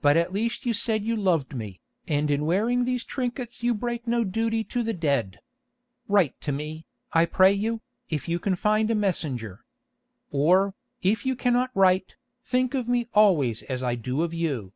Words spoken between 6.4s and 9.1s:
to me, I pray you, if you can find a